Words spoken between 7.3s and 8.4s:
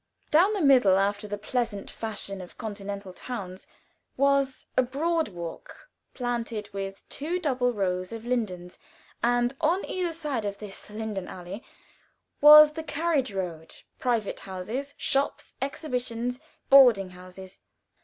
double rows of